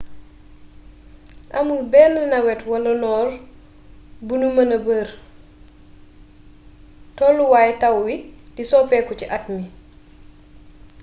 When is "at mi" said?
9.35-9.63